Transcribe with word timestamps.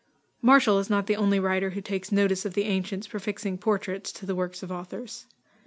_Martial 0.41 0.79
is 0.79 0.89
not 0.89 1.05
the 1.05 1.15
only 1.15 1.39
writer 1.39 1.69
who 1.69 1.79
takes 1.81 2.11
notice 2.11 2.43
of 2.43 2.55
the 2.55 2.63
ancients 2.63 3.05
prefixing 3.07 3.59
portraits 3.59 4.11
to 4.13 4.25
the 4.25 4.33
works 4.33 4.63
of 4.63 4.71
authors. 4.71 5.27